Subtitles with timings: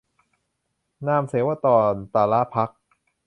[1.07, 2.69] นามเสวตร-ตะละภัฏ